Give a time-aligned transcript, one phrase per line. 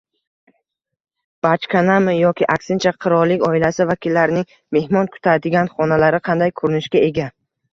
[1.45, 7.29] Bachkanami yoki aksincha: Qirollik oilasi vakillarining mehmon kutadigan xonalari qanday ko‘rinishga ega?